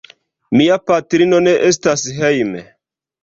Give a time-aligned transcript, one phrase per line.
[0.59, 2.65] Mia patrino ne estas hejme.